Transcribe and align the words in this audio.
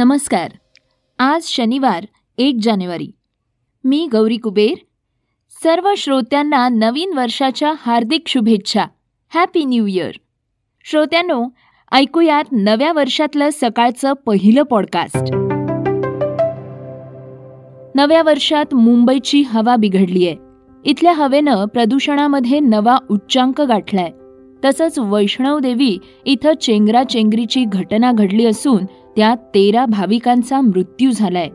नमस्कार. 0.00 0.50
आज 1.18 1.42
शनिवार 1.42 2.06
एक 2.38 2.56
जानेवारी. 2.62 3.10
मी 3.84 4.08
गौरी 4.12 4.36
कुबेर. 4.36 4.74
सर्व 5.64 5.92
श्रोत्यांना 5.96 6.68
नवीन 6.68 7.12
वर्षाच्या 7.16 7.72
हार्दिक 7.78 8.22
शुभेच्छा. 8.26 8.84
हॅपी 9.34 9.64
न्यू 9.64 9.86
इयर 9.86 10.10
श्रोत्यांनो 10.84 11.44
ऐकूयात 11.92 12.44
नव्या 12.52 12.92
वर्षातलं 12.92 13.48
सकाळचं 13.52 14.12
पहिलं 14.12 14.62
पॉडकास्ट 14.62 15.34
नव्या 17.94 18.22
वर्षात 18.22 18.74
मुंबईची 18.74 19.42
हवा 19.42 19.76
बिघडली 19.76 20.26
आहे 20.28 20.36
इथल्या 20.84 21.12
हवेनं 21.12 21.64
प्रदूषणामध्ये 21.64 22.60
नवा 22.60 22.96
उच्चांक 23.10 23.60
गाठलाय. 23.60 24.10
तसंच 24.64 24.98
वैष्णवदेवी 24.98 25.98
इथं 26.24 26.52
चेंगराचेंगरीची 26.54 27.64
घटना 27.64 28.12
घडली 28.12 28.46
असून 28.46 28.84
त्यात 29.20 29.36
तेरा 29.36 29.86
भाविकांचा 29.86 30.60
मृत्यू 30.60 31.10
झालाय. 31.10 31.48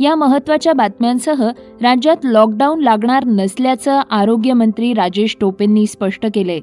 या 0.00 0.14
महत्त्वाच्या 0.14 0.72
बातम्यांसह 0.72 1.50
राज्यात 1.82 2.16
लॉकडाऊन 2.24 2.80
लागणार 2.80 3.24
नसल्याचं 3.24 4.00
आरोग्यमंत्री 4.10 4.92
राजेश 4.92 5.36
टोपेंनी 5.40 5.86
स्पष्ट 5.86 6.26
केले 6.34 6.60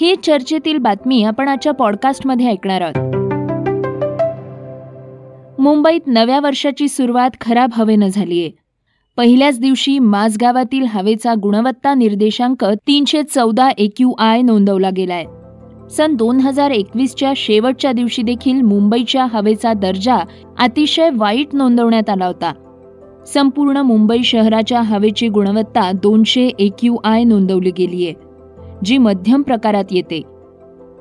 ही 0.00 0.14
चर्चेतील 0.22 0.78
बातमी 0.78 1.24
आपण 1.24 1.48
आजच्या 1.48 1.72
पॉडकास्टमध्ये 1.72 2.46
ऐकणार 2.46 2.80
आहोत. 2.80 3.16
मुंबईत 5.60 6.00
नव्या 6.06 6.40
वर्षाची 6.40 6.88
सुरुवात 6.88 7.30
खराब 7.40 7.70
हवेनं 7.72 8.08
झालीय. 8.08 8.48
पहिल्याच 9.16 9.60
दिवशी 9.60 9.98
माझगावातील 9.98 10.86
हवेचा 10.88 11.34
गुणवत्ता 11.42 11.94
निर्देशांक 11.94 12.64
तीनशे 12.64 13.22
चौदा 13.22 13.68
एक्यू 13.68 14.12
आय 14.18 14.42
नोंदवला 14.42 14.90
गेलाय. 14.96 15.24
सन 15.90 16.14
दोन 16.14 16.40
हजार 16.40 16.70
एकवीसच्या 16.70 17.32
शेवटच्या 17.36 17.92
दिवशी 17.92 18.22
देखील 18.22 18.60
मुंबईच्या 18.62 19.24
हवेचा 19.24 19.72
दर्जा 19.72 20.18
अतिशय 20.58 21.10
वाईट 21.16 21.54
नोंदवण्यात 21.54 22.10
आला 22.10 22.26
होता. 22.26 22.52
संपूर्ण 23.26 23.76
मुंबई 23.76 24.22
शहराच्या 24.22 24.80
हवेची 24.80 25.28
गुणवत्ता 25.28 25.90
दोनशे 25.92 26.46
एक्यू 26.58 26.96
आय 27.04 27.24
नोंदवली 27.24 27.70
गेली 27.70 28.04
आहे 28.06 28.14
जी 28.84 28.98
मध्यम 28.98 29.42
प्रकारात 29.42 29.84
येते. 29.90 30.20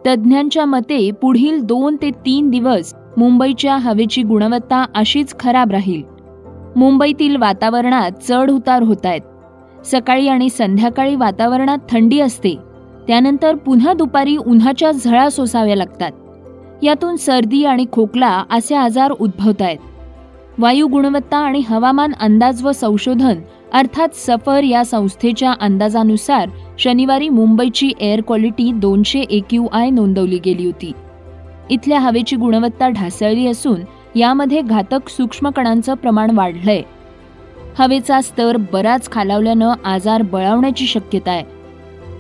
तज्ज्ञांच्या 0.08 0.66
मते 0.66 1.10
पुढील 1.12 1.60
दोन 1.62 1.96
ते 2.02 2.10
तीन 2.26 2.50
दिवस 2.50 2.94
मुंबईच्या 3.18 3.78
हवेची 3.78 4.24
गुणवत्ता 4.24 4.84
अशीच 4.96 5.36
खराब 5.40 5.72
राहील. 5.72 6.02
मुंबईतील 6.76 7.36
वातावरणात 7.36 8.12
चढ 8.28 8.52
उतार 8.52 8.84
होत 8.84 9.06
आहेत 9.06 9.86
सकाळी 9.86 10.28
आणि 10.28 10.50
संध्याकाळी 10.50 11.16
वातावरणात 11.16 11.78
थंडी 11.92 12.20
असते. 12.20 12.56
त्यानंतर 13.08 13.56
पुन्हा 13.56 13.94
दुपारी 13.94 14.38
उन्हाच्या 14.38 14.92
झळा 14.92 15.30
सोसाव्या 15.30 15.76
लागतात. 15.76 16.12
यातून 16.84 17.16
सर्दी 17.16 17.66
आणि 17.66 17.86
खोकला 17.92 18.44
असे 18.52 18.76
आजार 18.76 19.12
उद्भवत 19.12 19.62
आहेत. 19.62 19.78
वायू 20.60 20.88
गुणवत्ता 20.88 21.38
आणि 21.38 21.62
हवामान 21.70 22.12
अंदाज 22.20 22.64
व 22.64 22.72
संशोधन 22.72 23.36
अर्थात 23.74 24.08
सफर 24.14 24.64
या 24.64 24.86
संस्थेच्या 24.86 25.54
अंदाजानुसार 25.62 26.50
शनिवारी 26.80 27.30
मुंबईची 27.30 27.92
एअर 28.00 28.22
क्वालिटी 28.22 28.72
दोनशे 28.72 29.20
एक्यू 29.20 29.68
आय 29.72 29.90
नोंदवली 29.90 30.40
गेली 30.46 30.66
होती. 30.66 30.92
इथल्या 31.70 32.00
हवेची 32.00 32.36
गुणवत्ता 32.36 32.90
ढासळली 32.90 33.48
असून 33.48 33.82
यामध्ये 34.16 34.62
घातक 34.62 35.10
सूक्ष्म 35.10 35.50
कणांचं 35.50 35.94
प्रमाण 35.94 36.32
वाढलंय. 36.32 36.82
हवेचा 37.80 38.22
स्तर 38.22 38.58
बराच 38.74 39.12
खालावल्यानं 39.12 39.74
आजार 39.86 40.22
बळावण्याची 40.22 40.88
शक्यता 40.88 41.32
आहे. 41.32 41.57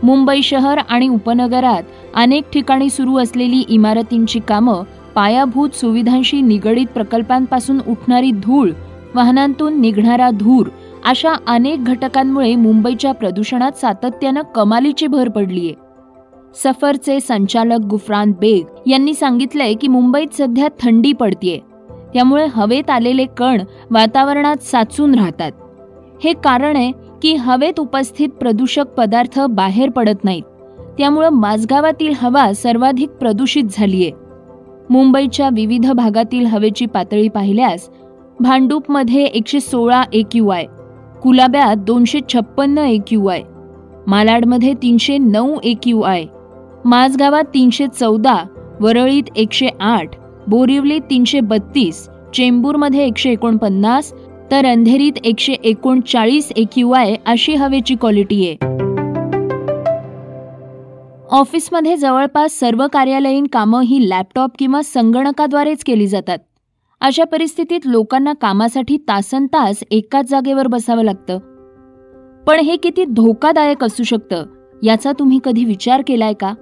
मुंबई 0.04 0.42
शहर 0.42 0.78
आणि 0.90 1.08
उपनगरात 1.08 1.84
अनेक 2.16 2.44
ठिकाणी 2.54 2.90
सुरू 2.90 3.18
असलेली 3.18 3.64
इमारतींची 3.70 4.40
कामं 4.40 4.84
पायाभूत 5.16 5.70
सुविधांशी 5.70 6.42
निगडीत 6.42 6.86
प्रकल्पांपासून 6.94 7.80
उठणारी 7.88 8.32
धूळ 8.32 8.72
वाहनांतून 9.16 9.82
निघणारा 9.82 10.30
धूर 10.30 10.68
अशा 11.06 11.34
अनेक 11.48 11.86
घटकांमुळे 11.86 12.56
मुंबईच्या 12.56 13.12
प्रदूषणात 13.12 13.72
सातत्यानं 13.72 14.42
कमालीची 14.56 15.08
भर 15.08 15.30
पडलीये. 15.30 15.74
सफरचे 16.64 17.20
संचालक 17.20 17.86
गुफरान 17.86 18.32
बेग 18.40 18.90
यांनी 18.90 19.14
सांगितलंय 19.14 19.74
की 19.74 19.88
मुंबईत 19.88 20.28
सध्या 20.38 20.68
थंडी 20.82 21.14
पडतीये. 21.14 21.60
त्यामुळे 22.14 22.48
हवेत 22.56 22.90
आलेले 22.90 23.26
कण 23.26 23.62
वातावरणात 23.92 24.64
साचून 24.64 25.16
राहतात. 25.16 25.52
हे 26.24 26.34
कारण 26.34 26.76
आहे 26.76 26.92
की 27.22 27.34
हवेत 27.36 27.80
उपस्थित 27.80 28.30
प्रदूषक 28.30 28.88
पदार्थ 28.98 29.40
बाहेर 29.40 29.90
पडत 29.90 30.24
नाहीत. 30.24 30.44
त्यामुळं 30.98 31.30
माझगावातील 31.30 32.14
हवा 32.22 32.54
सर्वाधिक 32.54 33.10
प्रदूषित 33.10 33.64
झालीय. 33.70 34.10
मुंबईच्या 34.90 35.50
विविध 35.54 35.92
भागातील 35.92 36.46
हवेची 36.46 36.86
पातळी 36.86 37.28
पाहिल्यास 37.28 37.90
भांडूपमध्ये 38.40 39.24
एकशे 39.24 39.60
सोळा 39.60 40.04
एक्यू 40.14 40.48
आय 40.48 40.66
कुलाब्यात 41.22 41.76
दोनशे 41.78 42.20
छप्पन्न 42.34 42.78
एक्यू 42.78 43.26
आय 43.28 43.42
मालाडमध्ये 44.08 44.74
तीनशे 44.74 45.18
नऊ 45.18 45.56
एक्यू 45.64 46.02
आय 46.02 46.26
माझगावात 46.86 47.44
तीनशे 47.44 47.88
चौदा 48.00 48.38
वरळीत 48.80 49.24
एकशे 49.36 49.68
आठ 49.80 50.16
बोरिवलीत 50.48 51.02
तीनशे 51.10 51.40
बत्तीस 51.40 52.08
चेंबूरमध्ये 52.34 53.06
एकशे 53.06 53.32
एकोणपन्नास 53.32 54.14
तर 54.52 54.66
अंधेरीत 54.66 55.14
एकशे 55.24 55.54
एकोणचाळीस 55.54 56.52
एक्यू 56.56 56.92
आय 56.92 57.16
अशी 57.26 57.56
हवेची 57.56 57.96
क्वालिटी 57.96 58.48
आहे. 58.48 58.78
ऑफिसमध्ये 61.32 61.98
जवळपास 61.98 62.60
सर्व 62.60 62.88
कार्यालयीन 62.94 63.48
कामं 63.48 63.82
ही 63.82 64.10
लॅपटॉप 64.10 64.50
किंवा 64.60 64.82
संगणकाद्वारेच 64.82 65.84
केली 65.84 66.08
जातात. 66.08 66.38
अशा 67.02 67.24
परिस्थितीत 67.24 67.80
लोकांना 67.86 68.34
कामासाठी 68.34 68.98
तासन 68.98 69.46
तास 69.46 69.84
एकाच 69.92 70.30
जागेवर 70.30 70.68
बसावं 70.68 71.04
लागतं. 71.04 71.38
पण 72.48 72.60
हे 72.60 72.78
किती 72.78 73.06
धोकादायक 73.06 73.84
असू 73.84 74.04
शकतं 74.04 74.46
याचा 74.84 75.12
तुम्ही 75.12 75.40
कधी 75.44 75.66
विचार 75.66 76.04
केलाय 76.08 76.34
का? 76.34 76.54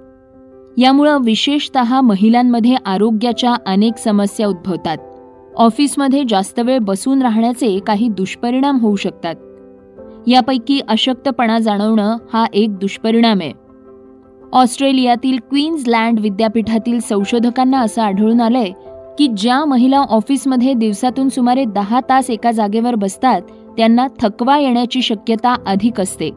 यामुळं 0.78 1.18
विशेषत 1.24 1.78
महिलांमध्ये 1.78 2.76
आरोग्याच्या 2.86 3.54
अनेक 3.66 3.96
समस्या 3.96 4.46
उद्भवतात. 4.46 4.98
ऑफिसमध्ये 5.56 6.22
जास्त 6.28 6.60
वेळ 6.60 6.78
बसून 6.78 7.22
राहण्याचे 7.22 7.78
काही 7.78 8.08
दुष्परिणाम 8.08 8.78
होऊ 8.78 8.96
शकतात. 8.96 9.34
यापैकी 10.26 10.80
अशक्तपणा 10.88 11.58
जाणवणं 11.58 12.16
हा 12.32 12.46
एक 12.52 12.78
दुष्परिणाम 12.78 13.38
आहे. 13.40 13.52
ऑस्ट्रेलियातील 14.52 15.38
क्वीन्सलँड 15.38 16.20
विद्यापीठातील 16.20 17.00
संशोधकांना 17.00 17.80
असं 17.80 18.02
आढळून 18.02 18.40
आलंय 18.40 18.70
की 19.18 19.26
ज्या 19.26 19.64
महिला 19.64 19.98
ऑफिसमध्ये 19.98 20.74
दिवसातून 20.74 21.28
सुमारे 21.28 21.64
दहा 21.64 22.00
तास 22.00 22.30
एका 22.30 22.50
जागेवर 22.50 22.94
बसतात 22.94 23.42
त्यांना 23.76 24.06
थकवा 24.20 24.58
येण्याची 24.58 25.02
शक्यता 25.02 25.54
अधिक 25.66 26.00
असते. 26.00 26.30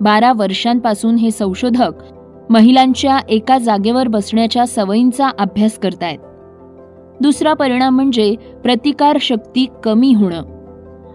बारा 0.00 0.32
वर्षांपासून 0.36 1.14
हे 1.14 1.30
संशोधक 1.30 1.92
महिलांच्या 2.50 3.18
एका 3.28 3.58
जागेवर 3.58 4.08
बसण्याच्या 4.08 4.66
सवयींचा 4.66 5.28
अभ्यास 5.38 5.78
करतायत. 5.78 6.18
दुसरा 7.20 7.54
परिणाम 7.54 7.94
म्हणजे 7.94 8.34
प्रतिकार 8.64 9.16
शक्ती 9.20 9.66
कमी 9.84 10.14
होणं. 10.14 10.42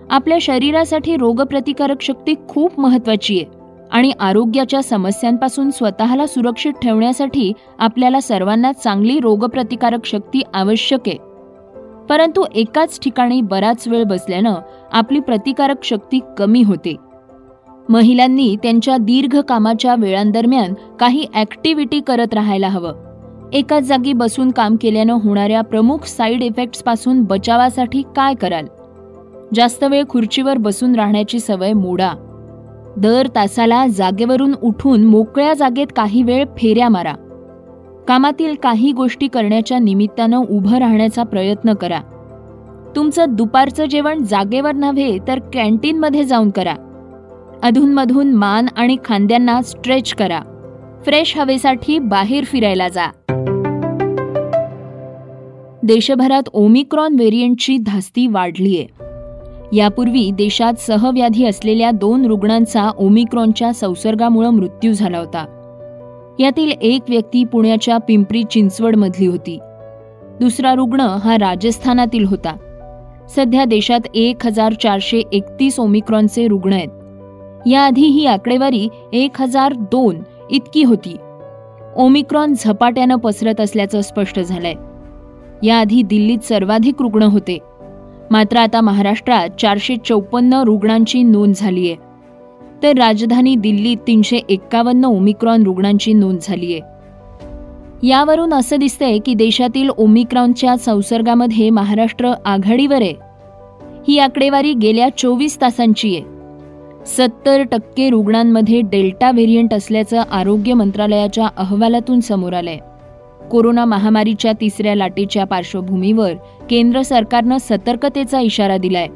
आपल्या 0.10 0.38
शरीरासाठी 0.42 1.16
रोगप्रतिकारक 1.18 2.02
शक्ती 2.02 2.34
खूप 2.50 2.80
महत्वाची 2.80 3.40
आहे 3.40 3.46
आणि 3.92 4.12
आरोग्याच्या 4.20 4.84
समस्यांपासून 4.84 5.70
स्वतःला 5.70 6.28
सुरक्षित 6.28 6.74
ठेवण्यासाठी 6.82 7.54
आपल्याला 7.80 8.20
सर्वांना 8.20 8.72
चांगली 8.72 9.20
रोगप्रतिकारक 9.20 10.06
शक्ती 10.06 10.42
आवश्यक 10.54 11.00
आहे. 11.08 11.18
परंतु 12.10 12.46
एकाच 12.56 13.00
ठिकाणी 13.00 13.42
बराच 13.42 13.88
वेळ 13.88 14.04
बसल्यानं 14.04 14.54
आपली 14.92 15.20
प्रतिकारक 15.20 15.84
शक्ती 15.84 16.20
कमी 16.38 16.64
होते. 16.64 16.96
महिलांनी 17.90 18.56
त्यांच्या 18.64 18.98
दीर्घ 18.98 19.40
कामाच्या 19.40 19.96
वेळांदरम्यान 19.96 20.74
काही 21.00 21.26
ॲक्टिव्हिटी 21.34 22.00
करत 22.00 22.34
राहायला 22.34 22.68
हवं. 22.68 23.13
एकाच 23.54 23.84
जागी 23.84 24.14
बसून 24.14 24.52
काम 24.52 24.76
केल्यानं 24.82 25.14
होणाऱ्या 25.14 25.62
प्रमुख 25.62 25.98
साईड 26.06 26.44
इफेक्ट्सपासून 26.44 27.24
बचावासाठी 27.24 28.02
काय 28.16 28.34
कराल? 28.34 28.66
जास्त 29.54 29.84
वेळ 29.84 30.04
खुर्चीवर 30.10 30.58
बसून 30.58 30.96
राहण्याची 30.96 31.40
सवय 31.40 31.74
मोडा. 31.74 32.12
दर 32.98 33.28
तासाला 33.36 33.88
जागेवरून 33.88 34.54
उठून 34.64 35.04
मोकळ्या 35.04 35.54
जागेत 35.54 35.88
काही 35.96 36.24
वेळ 36.24 36.46
फेऱ्या 36.46 36.90
मारा. 36.90 37.14
कामातील 38.08 38.56
काही 38.64 38.92
गोष्टी 38.92 39.28
करण्याच्या 39.28 39.80
निमित्तानं 39.80 40.42
उभं 40.50 40.78
राहण्याचा 40.78 41.24
प्रयत्न 41.24 41.74
करा. 41.74 42.00
तुमचं 42.96 43.26
दुपारचं 43.30 43.86
जेवण 43.86 44.24
जागेवर 44.24 44.72
नव्हे 44.72 45.18
तर 45.28 45.40
कॅन्टीनमध्ये 45.54 46.24
जाऊन 46.24 46.50
करा. 46.50 46.76
अधूनमधून 47.64 48.34
मान 48.34 48.66
आणि 48.78 48.98
खांद्यांना 49.06 49.62
स्ट्रेच 49.62 50.14
करा. 50.14 50.40
फ्रेश 51.06 51.38
हवेसाठी 51.38 52.00
बाहेर 52.00 52.44
फिरायला 52.44 52.88
जा. 52.88 53.12
देशभरात 55.84 56.50
ओमिक्रॉन 56.54 57.16
व्हेरियंटची 57.16 57.78
धास्ती 57.78 58.28
वाढलीय. 58.28 58.84
यापूर्वी 59.76 60.32
देशात 60.32 60.74
सहव्याधी 60.74 61.46
असलेल्या 61.46 61.92
दोन 61.92 62.26
रुग्णांचा 62.26 62.92
ओमिक्रॉनच्या 62.98 63.74
संसर्गामुळे 63.74 64.50
मृत्यू 64.50 64.94
झाला 64.94 65.18
होता. 65.18 65.46
यातील 66.40 66.72
एक 66.82 67.02
व्यक्ती 67.10 67.44
पुण्याच्या 67.44 67.98
पिंपरी 67.98 68.44
चिंचवडमधली 68.44 69.26
होती. 69.26 69.60
दुसरा 70.40 70.74
रुग्ण 70.74 71.00
हा 71.00 71.36
राजस्थानातील 71.36 72.26
होता. 72.26 72.56
सध्या 73.30 73.66
देशात 73.66 74.00
एक 74.16 74.46
हजार 74.46 74.74
चारशे 74.74 75.22
एकतीस 75.32 75.80
ओमिक्रॉनचे 75.80 76.48
रुग्ण 76.48 76.74
आहेत. 76.74 76.90
याआधी 77.68 78.06
ही 78.06 78.26
आकडेवारी 78.26 78.88
एक 79.14 79.42
हजार 79.42 79.74
दोन 79.74 80.16
इतकी 80.50 80.84
होती. 80.84 81.16
ओमिक्रॉन 81.96 82.54
झपाट्यानं 82.54 83.16
पसरत 83.16 83.62
असल्याचं 83.62 84.02
स्पष्ट 84.02 84.40
झालंय. 84.40 84.74
याआधी 85.64 86.02
दिल्लीत 86.02 86.40
सर्वाधिक 86.40 87.02
रुग्ण 87.02 87.24
होते. 87.24 87.58
मात्र 88.32 88.58
आता 88.58 88.82
महाराष्ट्रात 88.82 89.50
चारशे 89.60 89.96
चौपन्न 90.06 90.54
रुग्णांची 90.54 91.24
नोंद 91.24 91.54
झाली 91.56 91.92
आहे 91.92 91.96
तर 92.84 92.98
राजधानी 92.98 93.56
दिल्लीत 93.56 93.98
तीनशे 94.08 94.40
एक्कावन्न 94.50 95.06
ओमिक्रॉन 95.06 95.64
रुग्णांची 95.64 96.14
नोंद 96.14 96.40
झाली 96.42 96.74
आहे 96.74 98.08
यावरून 98.08 98.54
असं 98.54 98.80
दिसतंय 98.80 99.18
की 99.18 99.34
देशातील 99.34 99.90
ओमिक्रॉनच्या 99.98 100.78
संसर्गामध्ये 100.78 101.70
महाराष्ट्र 101.70 102.32
आघाडीवर 102.46 103.02
आहे. 103.02 103.14
ही 104.08 104.20
आकडेवारी 104.20 104.74
गेल्या 104.74 105.10
चोवीस 105.18 105.62
तासांची 105.62 106.16
आहे. 106.16 106.33
सत्तर 107.06 107.64
टक्के 107.64 108.10
रुग्णांमध्ये 108.10 108.82
डेल्टा 108.82 109.32
व्हेरियंट 109.32 109.74
असल्याचं 109.74 110.22
आरोग्य 110.32 110.74
मंत्रालयाच्या 110.74 111.48
अहवालातून 111.58 112.20
समोर 112.20 112.54
आलंय. 112.54 112.78
कोरोना 113.52 113.86
महामारीच्या 113.86 114.52
तिसऱ्या 114.62 114.96
लाटेच्या 114.96 115.44
पार्श्वभूमीवर 115.44 116.34
केंद्र 116.70 117.02
सरकारनं 117.02 117.58
सतर्कतेचा 117.58 118.40
इशारा 118.40 118.78
दिलाय. 118.78 119.08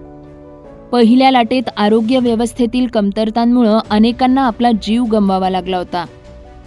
पहिल्या 0.91 1.31
लाटेत 1.31 1.63
आरोग्य 1.77 2.19
व्यवस्थेतील 2.19 2.87
कमतरतांमुळं 2.87 3.79
अनेकांना 3.89 4.47
आपला 4.47 4.71
जीव 4.71 5.03
गमवावा 5.03 5.49
लागला 5.49 5.77
होता. 5.77 6.05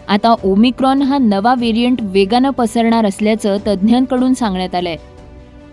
आता 0.08 0.34
ओमिक्रॉन 0.44 1.02
हा 1.02 1.18
नवा 1.18 1.54
व्हेरियंट 1.54 1.98
वेगानं 2.00 2.50
पसरणार 2.50 3.06
असल्याचं 3.06 3.56
तज्ज्ञांकडून 3.66 4.34
सांगण्यात 4.34 4.74
आलंय. 4.74 4.96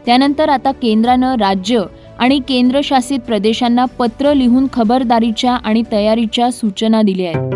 त्यानंतर 0.05 0.49
आता 0.49 0.71
केंद्रानं 0.71 1.35
राज्य 1.35 1.81
आणि 2.19 2.39
केंद्रशासित 2.47 3.19
प्रदेशांना 3.19 3.85
पत्र 3.85 4.33
लिहून 4.33 4.67
खबरदारीच्या 4.73 5.53
आणि 5.53 5.83
तयारीच्या 5.91 6.51
सूचना 6.51 7.01
दिल्या 7.01 7.27
आहेत. 7.27 7.51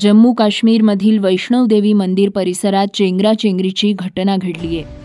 जम्मू 0.00 0.32
काश्मीरमधील 0.32 1.18
वैष्णवदेवी 1.18 1.92
मंदिर 1.92 2.30
परिसरात 2.30 2.86
चेंगराचेंगरीची 2.94 3.92
घटना 3.92 4.36
घडली 4.36 4.78
आहे. 4.78 5.00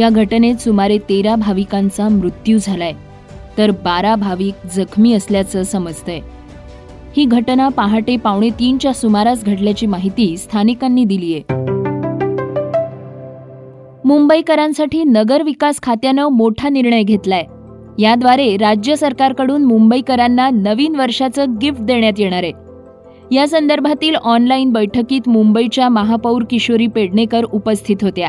या 0.00 0.08
घटनेत 0.08 0.56
सुमारे 0.56 0.98
तेरा 0.98 1.34
भाविकांचा 1.34 2.08
मृत्यू 2.08 2.58
झालाय. 2.58 2.92
तर 3.58 3.70
बारा 3.70 4.14
भाविक 4.14 4.54
जखमी 4.76 5.12
असल्याचं 5.12 5.62
समजतंय. 5.62 6.20
ही 7.16 7.24
घटना 7.24 7.68
पहाटे 7.68 8.16
पावणे 8.16 8.50
तीनच्या 8.50 8.92
सुमारास 8.92 9.44
घडल्याची 9.44 9.86
माहिती 9.86 10.36
स्थानिकांनी 10.36 11.04
दिली 11.04 11.34
आहे 11.34 11.69
मुंबईकरांसाठी 14.10 15.04
नगर 15.04 15.42
विकास 15.42 15.80
खात्यानं 15.82 16.28
मोठा 16.28 16.68
निर्णय 16.68 17.02
घेतलाय. 17.02 17.44
याद्वारे 17.98 18.56
राज्य 18.56 18.96
सरकारकडून 18.96 19.64
मुंबईकरांना 19.64 20.50
नवीन 20.50 20.96
वर्षाचं 20.96 21.44
गिफ्ट 21.62 21.82
देण्यात 21.82 22.12
येणार 22.18 22.42
आहे. 22.42 22.52
या 23.34 23.48
संदर्भातील 23.48 24.14
ऑनलाईन 24.14 24.72
बैठकीत 24.72 25.28
मुंबईच्या 25.28 25.88
महापौर 25.88 26.42
किशोरी 26.50 26.86
पेडणेकर 26.86 27.44
उपस्थित 27.44 27.96
होत्या. 28.02 28.28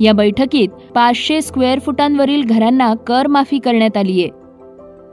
या 0.00 0.12
बैठकीत 0.12 0.68
पाचशे 0.68 1.42
स्क्वेअर 1.42 1.78
फुटांवरील 1.78 2.42
घरांना 2.44 2.94
कर 2.94 3.26
माफी 3.26 3.58
करण्यात 3.58 3.96
आली 3.96 4.22
आहे. 4.22 4.30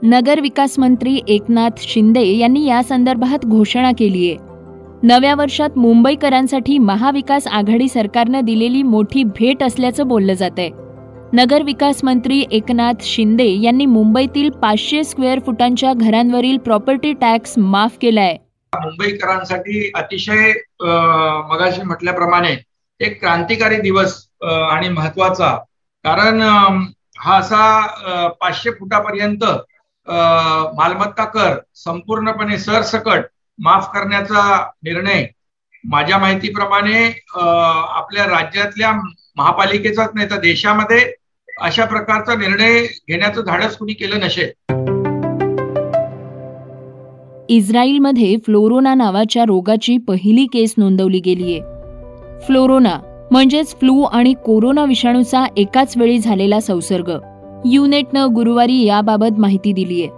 नगर 0.02 0.40
विकास 0.40 0.78
मंत्री 0.78 1.20
एकनाथ 1.28 1.70
शिंदे 1.78 2.36
यांनी 2.36 2.66
या 2.66 2.82
संदर्भात 2.82 3.46
घोषणा 3.46 3.92
केली 3.98 4.30
आहे. 4.30 4.47
नव्या 5.02 5.34
वर्षात 5.34 5.76
मुंबईकरांसाठी 5.78 6.76
महाविकास 6.78 7.46
आघाडी 7.46 7.88
सरकारनं 7.88 8.44
दिलेली 8.44 8.82
मोठी 8.82 9.22
भेट 9.36 9.62
असल्याचं 9.62 10.08
बोललं 10.08 10.34
जात 10.34 10.58
आहे 10.58 10.70
नगर 11.32 11.62
विकास 11.62 12.02
मंत्री 12.04 12.44
एकनाथ 12.50 13.04
शिंदे 13.04 13.46
यांनी 13.62 13.86
मुंबईतील 13.86 14.50
पाचशे 14.62 15.02
स्क्वेअर 15.04 15.38
फुटांच्या 15.46 15.92
घरांवरील 15.92 16.58
प्रॉपर्टी 16.58 17.12
टॅक्स 17.20 17.54
माफ 17.58 17.96
केलाय. 18.02 18.36
मुंबईकरांसाठी 18.72 19.90
अतिशय 19.96 20.52
मगाशी 21.50 21.82
म्हटल्याप्रमाणे 21.82 22.54
एक 23.00 23.20
क्रांतिकारी 23.20 23.76
दिवस 23.80 24.14
आणि 24.42 24.88
महत्त्वाचा. 24.88 25.56
कारण 26.04 26.42
हा 27.20 27.36
असा 27.38 28.26
पाचशे 28.40 28.70
फुटापर्यंत 28.70 29.44
मालमत्ता 30.76 31.24
कर 31.24 31.58
संपूर्णपणे 31.76 32.58
सरसकट 32.58 33.24
माफ 33.58 33.86
करण्याचा 33.94 34.66
निर्णय 34.82 35.26
माझ्या 35.84 36.18
माहितीप्रमाणे 36.18 37.24
आपल्या 37.88 38.24
राज्यातल्या 38.24 38.92
महापालिकेचाच 39.36 40.10
नाही 40.14 40.30
तर 40.30 40.36
देशामध्ये 40.36 41.12
अशा 41.60 41.84
प्रकारचा 41.84 42.34
निर्णय 42.34 42.82
घेण्याचं 43.08 43.42
धाडस 43.46 43.76
कुणी 43.76 43.92
केलं 43.92 44.20
नसेल. 44.20 44.50
इस्रायलमध्ये 47.48 48.36
फ्लोरोना 48.36 48.94
नावाच्या 48.94 49.44
रोगाची 49.44 49.98
पहिली 49.98 50.46
केस 50.46 50.74
नोंदवली 50.78 51.20
गेलीये. 51.20 51.60
फ्लोरोना 52.46 52.98
म्हणजेच 53.30 53.74
फ्लू 53.74 54.02
आणि 54.02 54.34
कोरोना 54.46 54.84
विषाणूचा 54.84 55.44
एकाच 55.56 55.96
वेळी 55.96 56.18
झालेला 56.18 56.60
संसर्ग. 56.60 57.18
युनेटनं 57.64 58.26
गुरुवारी 58.34 58.84
याबाबत 58.84 59.38
माहिती 59.38 59.72
दिलीये. 59.72 60.08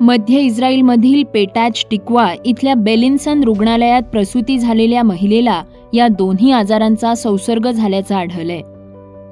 मध्य 0.00 0.40
इस्रायलमधील 0.40 1.24
पेटॅच 1.34 1.86
टिकवा 1.90 2.28
इथल्या 2.44 2.74
बेलिन्सन 2.74 3.44
रुग्णालयात 3.44 4.02
प्रसूती 4.02 4.58
झालेल्या 4.58 5.02
महिलेला 5.02 5.62
या 5.92 6.08
दोन्ही 6.08 6.52
आजारांचा 6.52 7.14
संसर्ग 7.14 7.70
झाल्याचं 7.70 8.14
आढळलंय. 8.14 8.60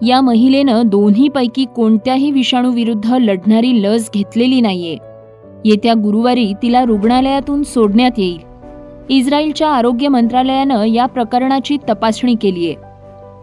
या 0.06 0.20
महिलेनं 0.20 0.82
दोन्हीपैकी 0.84 1.64
कोणत्याही 1.76 2.30
विषाणूविरुद्ध 2.30 3.12
लढणारी 3.12 3.82
लस 3.82 4.10
घेतलेली 4.14 4.60
नाहीये. 4.60 4.96
येत्या 5.64 5.94
गुरुवारी 5.94 6.52
तिला 6.62 6.84
रुग्णालयातून 6.84 7.62
सोडण्यात 7.62 8.18
येईल. 8.18 8.38
इस्रायलच्या 9.08 9.68
आरोग्य 9.68 10.08
मंत्रालयानं 10.08 10.84
या 10.84 11.06
प्रकरणाची 11.06 11.76
तपासणी 11.88 12.34
केलीय. 12.34 12.74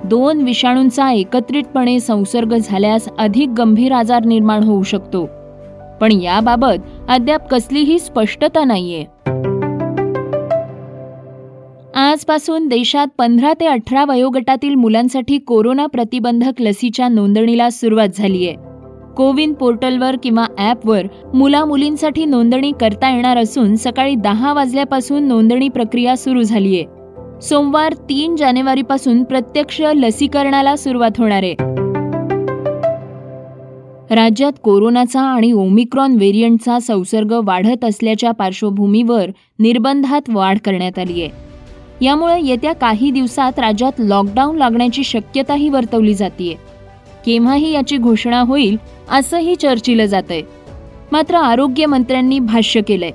दोन 0.03 0.41
विषाणूंचा 0.41 1.11
एकत्रितपणे 1.11 1.99
संसर्ग 1.99 2.55
झाल्यास 2.55 3.09
अधिक 3.17 3.49
गंभीर 3.49 3.91
आजार 3.91 4.25
निर्माण 4.25 4.63
होऊ 4.63 4.83
शकतो. 4.83 5.29
पण 6.01 6.11
याबाबत 6.11 6.94
अद्याप 7.09 7.47
कसलीही 7.47 7.99
स्पष्टता 7.99 8.63
नाहीये. 8.63 9.03
आजपासून 11.95 12.67
देशात 12.67 13.07
पंधरा 13.17 13.53
ते 13.53 13.65
अठरा 13.65 14.05
वयोगटातील 14.05 14.75
मुलांसाठी 14.75 15.37
कोरोना 15.37 15.85
प्रतिबंधक 15.85 16.51
लसीच्या 16.59 17.07
नोंदणीला 17.07 17.69
सुरुवात 17.69 18.07
झालीय. 18.17 18.53
कोविन 19.17 19.53
पोर्टलवर 19.53 20.15
किंवा 20.23 20.45
ॲपवर 20.57 21.01
मुला 21.33 21.65
मुलींसाठी 21.65 22.25
नोंदणी 22.25 22.71
करता 22.81 23.15
येणार 23.15 23.37
असून 23.37 23.75
सकाळी 23.75 24.15
दहा 24.15 24.53
वाजल्यापासून 24.53 25.23
नोंदणी 25.23 25.69
प्रक्रिया 25.69 26.17
सुरू 26.17 26.41
झालीय. 26.41 26.83
सोमवार 27.41 27.93
तीन 27.93 28.35
जानेवारीपासून 28.35 29.23
प्रत्यक्ष 29.23 29.81
लसीकरणाला 29.81 30.75
सुरुवात 30.75 31.11
होणार 31.17 31.43
आहे. 31.43 31.74
राज्यात 34.09 34.53
कोरोनाचा 34.63 35.21
आणि 35.21 35.51
ओमिक्रॉन 35.51 36.15
व्हेरियंटचा 36.15 36.77
संसर्ग 36.79 37.31
वाढत 37.43 37.85
असल्याच्या 37.85 38.31
पार्श्वभूमीवर 38.31 39.29
निर्बंधात 39.59 40.29
वाढ 40.29 40.57
करण्यात 40.65 40.99
आली 40.99 41.21
आहे. 41.21 42.05
यामुळे 42.05 42.39
येत्या 42.43 42.73
काही 42.73 43.11
दिवसात 43.11 43.59
राज्यात 43.59 43.99
लॉकडाऊन 43.99 44.57
लागण्याची 44.57 45.03
शक्यताही 45.03 45.69
वर्तवली 45.69 46.13
जाते 46.13 46.53
केव्हाही 47.25 47.71
याची 47.71 47.97
घोषणा 47.97 48.39
होईल 48.39 48.77
असंही 49.11 49.55
चर्चिलं 49.55 50.05
जातंय. 50.05 50.41
मात्र 51.11 51.35
आरोग्यमंत्र्यांनी 51.35 52.39
भाष्य 52.39 52.81
केलंय. 52.81 53.11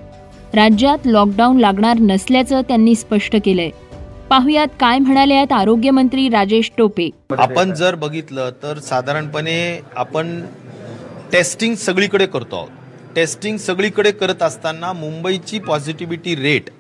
राज्यात 0.55 1.07
लॉकडाऊन 1.07 1.59
लागणार 1.59 1.99
नसल्याचं 1.99 2.61
त्यांनी 2.69 2.95
स्पष्ट 2.95 3.37
केलंय. 3.45 3.71
पाहुयात 4.31 4.69
काय 4.81 4.99
म्हणाले 4.99 5.35
आहेत 5.35 5.53
आरोग्यमंत्री 5.53 6.29
राजेश 6.29 6.71
टोपे. 6.79 7.09
आपण 7.31 7.73
जर 7.73 7.95
बघितलं 7.95 8.51
तर 8.63 8.79
साधारणपणे 8.79 9.81
आपण 9.97 10.41
टेस्टिंग 11.33 11.75
सगळीकडे 11.77 12.27
करतो 12.27 12.57
आहोत. 12.57 12.69
टेस्टिंग 13.15 13.57
सगळीकडे 13.59 14.11
करत 14.13 14.43
असताना 14.43 14.93
मुंबईची 14.93 15.59
पॉझिटिव्हिटी 15.59 16.35
रेट 16.37 16.71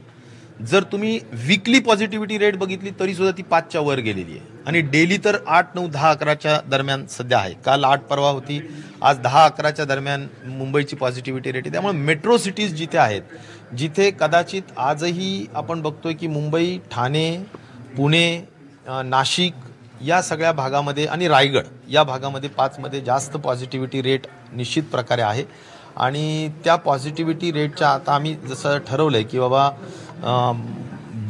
जर 0.71 0.83
तुम्ही 0.93 1.19
विकली 1.47 1.79
पॉझिटिव्हिटी 1.81 2.39
रेट 2.39 2.57
बघितली 2.59 2.91
तरी 3.01 3.15
सुद्धा 3.15 3.31
ती 3.37 3.43
पाचच्या 3.51 3.81
वर 3.81 3.99
गेलेली 3.99 4.33
आहे. 4.33 4.49
आणि 4.67 4.81
डेली 4.81 5.17
तर 5.25 5.37
आठ 5.47 5.75
नऊ 5.75 5.89
दहा 5.89 6.11
अकराच्या 6.11 6.59
दरम्यान 6.71 7.07
सध्या 7.11 7.39
आहे. 7.39 7.55
काल 7.65 7.85
आठ 7.85 8.03
परवा 8.11 8.31
होती 8.31 8.61
आज 9.03 9.19
दहा 9.19 9.45
अकराच्या 9.45 9.85
दरम्यान 9.85 10.27
मुंबईची 10.47 10.97
पॉझिटिव्हिटी 10.97 11.53
रेट 11.53 11.63
आहे. 11.65 11.73
त्यामुळे 11.73 11.95
मेट्रो 11.97 12.37
सिटीज 12.39 12.75
जिथे 12.75 12.99
आहेत 12.99 13.77
जिथे 13.79 14.11
कदाचित 14.21 14.79
आजही 14.79 15.47
आपण 15.55 15.83
बघतोय 15.83 16.13
की 16.13 16.27
मुंबई 16.27 16.79
ठाणे 16.91 17.31
पुणे 17.97 18.41
नाशिक 19.05 19.53
या 20.07 20.21
सगळ्या 20.23 20.53
भागामध्ये 20.53 21.07
आणि 21.07 21.29
रायगड 21.29 21.65
या 21.91 22.03
भागामध्ये 22.05 22.51
पाचमध्ये 22.51 23.01
जास्त 23.01 23.37
पॉझिटिव्हिटी 23.37 24.03
रेट 24.03 24.27
निश्चित 24.53 24.83
प्रकारे 24.93 25.23
आहे. 25.23 25.45
आणि 25.97 26.49
त्या 26.65 26.77
पॉझिटिव्हिटी 26.77 27.51
रेटच्या 27.53 27.89
आता 27.89 28.15
आम्ही 28.15 28.35
जसं 28.49 28.79
ठरवलं 28.89 29.17
आहे 29.17 29.27
की 29.27 29.39
बाबा 29.39 29.71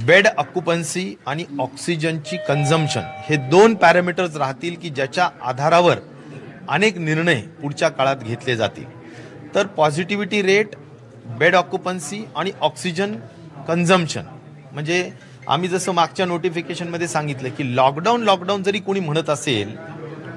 बेड 0.06 0.26
ऑक्युपन्सी 0.28 1.14
आणि 1.26 1.44
ऑक्सिजनची 1.60 2.36
कन्झम्पशन 2.48 3.02
हे 3.28 3.36
दोन 3.50 3.74
पॅरामीटर्स 3.74 4.36
राहतील 4.36 4.76
की 4.82 4.88
ज्याच्या 4.88 5.28
आधारावर 5.42 5.98
अनेक 6.68 6.98
निर्णय 6.98 7.40
पुढच्या 7.62 7.88
काळात 7.88 8.16
घेतले 8.16 8.56
जातील. 8.56 8.84
तर 9.54 9.66
पॉझिटिव्हिटी 9.66 10.42
रेट 10.42 10.76
बेड 11.38 11.54
ऑक्युपन्सी 11.54 12.24
आणि 12.36 12.50
ऑक्सिजन 12.60 13.14
कन्झम्पशन 13.68 14.24
म्हणजे 14.72 15.02
आम्ही 15.50 15.68
जसं 15.68 15.92
मागच्या 15.92 16.26
नोटिफिकेशनमध्ये 16.26 17.06
सांगितलं 17.08 17.48
की 17.48 17.76
लॉकडाऊन 17.76 18.22
लॉकडाऊन 18.22 18.62
जरी 18.62 18.78
कोणी 18.78 19.00
म्हणत 19.00 19.30
असेल 19.30 19.76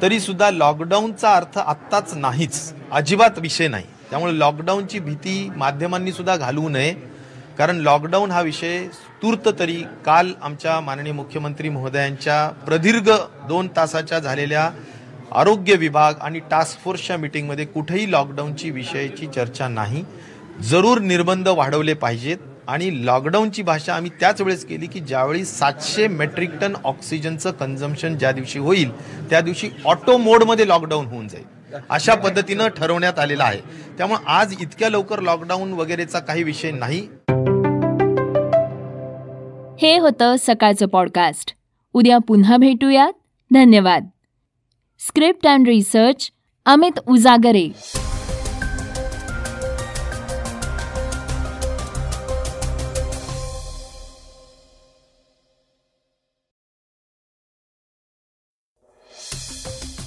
तरी 0.02 0.20
सुद्धा 0.20 0.50
लॉकडाऊनचा 0.52 1.34
अर्थ 1.36 1.58
आत्ताच 1.58 2.14
नाहीच. 2.16 2.74
अजिबात 2.92 3.38
विषय 3.38 3.68
नाही. 3.68 3.84
त्यामुळे 4.10 4.40
लॉकडाऊनची 4.40 5.00
भीती 5.00 5.50
माध्यमांनी 5.56 6.12
सुद्धा 6.12 6.36
घालवू 6.36 6.70
नये. 6.70 6.94
कारण 7.58 7.78
लॉकडाऊन 7.78 8.32
हा 8.32 8.42
विषय 8.42 8.88
तूर्त 9.22 9.50
तरी 9.60 9.84
काल 10.06 10.32
आमच्या 10.42 10.80
माननीय 10.80 11.14
मुख्यमंत्री 11.14 11.70
महोदयांच्या 11.70 12.48
प्रदीर्घ 12.66 13.10
दोन 13.48 13.68
तासाच्या 13.76 14.20
झालेल्या 14.20 14.70
आरोग्य 15.36 15.76
विभाग 15.76 16.14
आणि 16.22 16.40
टास्क 16.40 16.80
फोर्सच्या 16.80 17.18
मिटिंगमध्ये 17.18 17.66
कुठेही 17.66 18.12
लॉकडाऊनची 18.12 18.72
विषयाची 18.72 19.28
चर्चा 19.28 19.68
नाही. 19.68 20.04
जरूर 20.62 21.00
निर्बंध 21.00 21.48
वाढवले 21.48 21.94
पाहिजेत. 21.94 22.38
आणि 22.68 23.06
लॉकडाऊनची 23.06 23.62
भाषा 23.62 23.96
आम्ही 23.96 24.12
त्याच 24.20 24.42
वेळेस 24.42 24.66
केली 24.66 24.88
की 24.88 25.00
ज्यावेळी 25.00 25.46
सातशे 25.46 26.08
मेट्रिक 26.08 26.50
टन 26.62 26.74
ऑक्सिजनचं 26.84 27.52
कन्झम्पन 27.52 28.18
ज्या 28.18 28.32
दिवशी 28.32 28.60
होईल 28.60 28.92
त्या 29.30 29.42
दिवशी 29.42 29.70
ऑटो 29.86 30.18
मोडमध्ये 30.18 30.68
लॉकडाऊन 30.68 31.06
होऊन 31.06 31.28
जाईल. 31.28 31.76
अशा 31.90 32.16
पद्धतीनं 32.16 32.68
ठरवण्यात 32.68 33.20
आलेलं 33.20 33.44
आहे. 33.44 33.60
त्यामुळे 33.98 34.24
आज 34.28 34.56
इतक्या 34.62 34.90
लवकर 34.90 35.20
लॉकडाऊन 35.20 35.74
वगैरेचा 35.74 36.20
काही 36.20 36.44
विषय 36.44 36.72
नाही. 36.72 37.08
हे 39.82 39.98
होतं 39.98 40.36
सकाळचं 40.40 40.86
पॉडकास्ट 40.86 41.54
उद्या 41.94 42.18
पुन्हा 42.18 42.58
भेटूयात. 42.58 43.14
धन्यवाद. 43.54 44.08
Script 45.00 45.48
and 45.48 45.68
research 45.68 46.30
Amit 46.66 47.00
Ujagare. 47.00 47.70